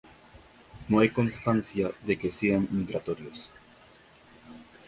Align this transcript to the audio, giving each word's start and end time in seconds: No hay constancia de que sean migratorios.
No 0.89 0.97
hay 0.99 1.09
constancia 1.09 1.91
de 2.07 2.17
que 2.17 2.31
sean 2.31 2.67
migratorios. 2.71 3.51